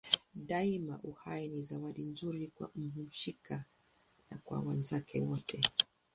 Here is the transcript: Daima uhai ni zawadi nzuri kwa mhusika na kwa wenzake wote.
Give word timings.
Daima 0.47 0.95
uhai 1.03 1.47
ni 1.47 1.61
zawadi 1.61 2.03
nzuri 2.05 2.47
kwa 2.47 2.71
mhusika 2.75 3.65
na 4.29 4.37
kwa 4.37 4.59
wenzake 4.59 5.21
wote. 5.21 5.61